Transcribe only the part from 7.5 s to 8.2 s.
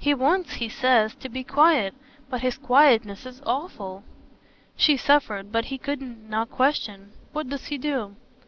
he do?"